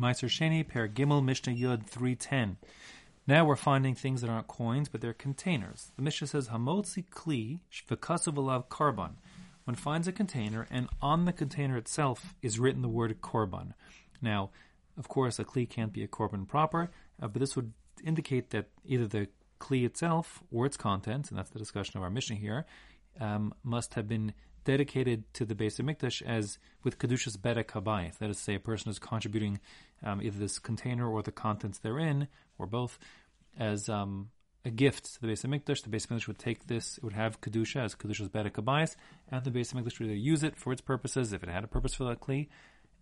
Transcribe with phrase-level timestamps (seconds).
[0.00, 2.56] Maaser Sheini, Per Gimel, Mishnah Yud 310.
[3.26, 5.92] Now we're finding things that aren't coins, but they're containers.
[5.96, 9.12] The Mishnah says, Hamotzi Kli, Shvekasav Alav Karban.
[9.64, 13.72] One finds a container, and on the container itself is written the word Korban.
[14.20, 14.50] Now,
[14.98, 16.90] of course, a Kli can't be a Korban proper,
[17.22, 17.72] uh, but this would
[18.04, 19.28] indicate that either the
[19.60, 22.66] Kli itself or its contents, and that's the discussion of our Mishnah here,
[23.20, 24.34] um, must have been
[24.64, 28.18] dedicated to the Beis Hamikdash as with Kedushas Habayis.
[28.18, 29.60] That is to say, a person is contributing
[30.02, 32.98] um, either this container or the contents therein, or both,
[33.58, 34.30] as um,
[34.64, 35.82] a gift to the Beis Hamikdash.
[35.82, 38.96] The Beis Hamikdash would take this, it would have Kedusha as Kedushas Bedek Habayis,
[39.30, 41.68] and the Beis Hamikdash would either use it for its purposes, if it had a
[41.68, 42.48] purpose for that Kli,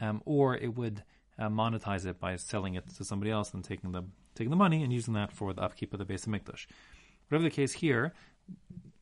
[0.00, 1.02] um, or it would
[1.38, 4.02] uh, monetize it by selling it to somebody else and taking the
[4.34, 6.66] taking the money and using that for the upkeep of the Beis Hamikdash.
[7.28, 8.14] Whatever the case here,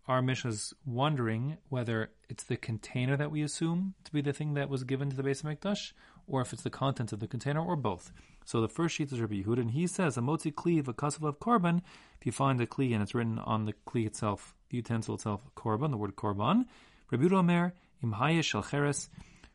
[0.09, 4.55] our Mishnah is wondering whether it's the container that we assume to be the thing
[4.55, 5.93] that was given to the Beis Hamikdash,
[6.27, 8.11] or if it's the contents of the container, or both.
[8.47, 11.83] So the first sheet is Rabbi Yehuda, and he says, "Amotzi kli v'kasav of korban."
[12.19, 15.43] If you find a kli and it's written on the kli itself, the utensil itself,
[15.55, 16.65] korban, the word korban.
[17.11, 19.09] Rabbi Yehuda Omer shalcheres.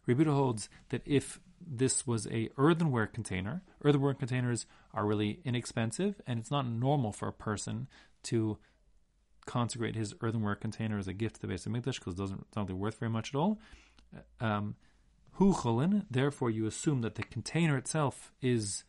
[0.05, 6.21] Rabbi Yehuda holds that if this was a earthenware container, earthenware containers are really inexpensive,
[6.27, 7.87] and it's not normal for a person
[8.23, 8.57] to
[9.45, 12.55] consecrate his earthenware container as a gift to the Beis Hamikdash because it doesn't it's
[12.55, 13.59] not really worth very much at all.
[14.39, 14.75] Um,
[15.33, 18.83] hu chulin, therefore you assume that the container itself is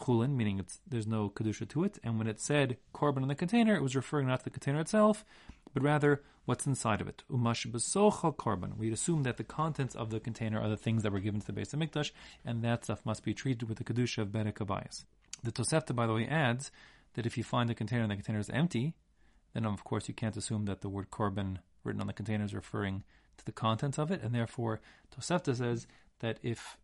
[0.00, 1.98] chulin, meaning there's no kedusha to it.
[2.02, 4.80] And when it said korban in the container, it was referring not to the container
[4.80, 5.24] itself,
[5.74, 7.22] but rather what's inside of it.
[7.30, 8.76] Umash besochal korban.
[8.76, 11.46] We'd assume that the contents of the container are the things that were given to
[11.46, 12.12] the Beis Hamikdash,
[12.44, 14.58] and that stuff must be treated with the kedusha of Bedek
[15.42, 16.70] The Tosefta, by the way, adds
[17.14, 18.94] that if you find the container and the container is empty,
[19.54, 22.54] then of course you can't assume that the word korban written on the container is
[22.54, 23.02] referring
[23.36, 24.80] to the contents of it, and therefore
[25.14, 25.86] Tosefta says
[26.20, 26.76] that if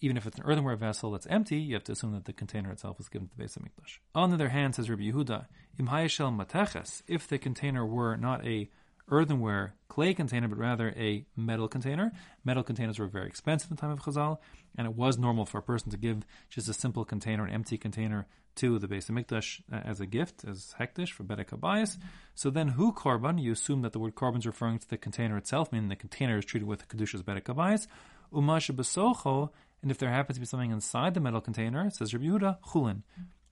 [0.00, 2.70] even if it's an earthenware vessel that's empty, you have to assume that the container
[2.70, 3.98] itself was given to the of Hamikdash.
[4.14, 5.46] On the other hand, says Rabbi Yehuda,
[5.78, 8.68] im mateches, if the container were not a
[9.08, 12.12] earthenware clay container, but rather a metal container.
[12.44, 14.38] Metal containers were very expensive in the time of Chazal,
[14.76, 17.78] and it was normal for a person to give just a simple container, an empty
[17.78, 21.98] container, to the Beis Hamikdash uh, as a gift, as hektish for Bedek.
[22.34, 23.40] So then, who korban?
[23.40, 26.38] You assume that the word korban is referring to the container itself, meaning the container
[26.38, 27.86] is treated with Kedushas Bedek Habayis.
[28.32, 29.50] Besocho,
[29.82, 33.02] and if there happens to be something inside the metal container, says Rabbi Yehuda, chulin.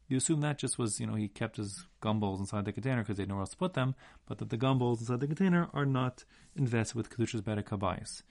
[0.09, 3.17] You assume that just was, you know, he kept his gumballs inside the container because
[3.17, 3.95] they had nowhere else to put them,
[4.27, 8.23] but that the gumballs inside the container are not invested with Kedushas Habayis.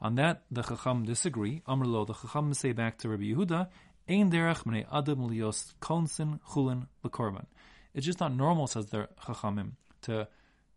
[0.00, 1.62] On that, the Chacham disagree.
[1.66, 3.68] Amrlo, the Chacham say back to Rabbi Yehuda,
[4.06, 7.46] Ein derech mnei adam lios konsin chulin lekorban.
[7.94, 10.28] It's just not normal, says the Chachamim, to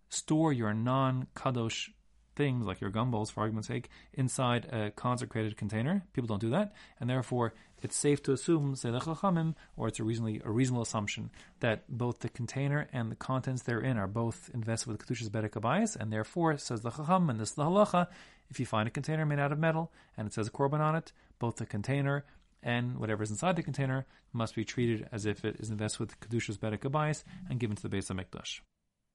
[0.08, 1.90] store your non-kadosh
[2.38, 6.06] things, like your gumballs, for argument's sake, inside a consecrated container.
[6.14, 10.00] People don't do that, and therefore it's safe to assume, say the Chachamim, or it's
[10.00, 14.50] a reasonably a reasonable assumption that both the container and the contents therein are both
[14.54, 18.08] invested with Kedushas Bedek Habayis, and therefore, says the Chacham, and this is the halacha,
[18.50, 20.96] if you find a container made out of metal and it says a korban on
[20.96, 22.26] it, both the container
[22.64, 26.20] and whatever is inside the container must be treated as if it is invested with
[26.20, 28.62] Kedushas Bedek Habayis and given to the Beis Hamikdash.